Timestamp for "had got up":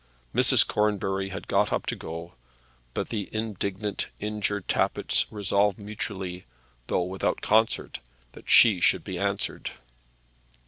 1.29-1.85